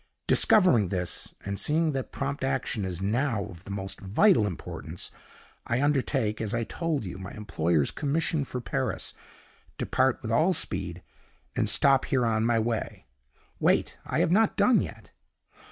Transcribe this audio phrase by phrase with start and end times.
[0.25, 5.11] Discovering this, and seeing that prompt action is now of the most vital importance,
[5.67, 9.13] I undertake, as I told you, my employer's commission for Paris,
[9.77, 11.03] depart with all speed,
[11.55, 13.05] and stop here on my way.
[13.59, 13.99] Wait!
[14.03, 15.11] I have not done yet.